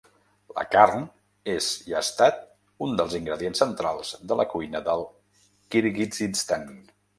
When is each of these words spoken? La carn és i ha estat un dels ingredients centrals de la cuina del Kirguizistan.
La 0.59 0.61
carn 0.75 1.03
és 1.55 1.67
i 1.89 1.93
ha 1.97 2.01
estat 2.05 2.39
un 2.87 2.97
dels 3.01 3.15
ingredients 3.21 3.63
centrals 3.65 4.15
de 4.33 4.41
la 4.41 4.49
cuina 4.57 4.85
del 4.91 5.07
Kirguizistan. 5.77 6.69